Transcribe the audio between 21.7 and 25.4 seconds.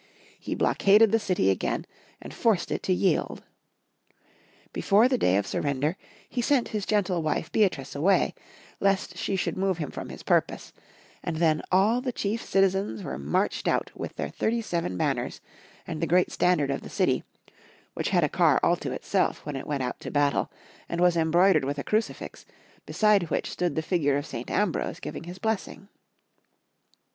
a Crucifix, beside which stood the figure of St. Ambrose giving his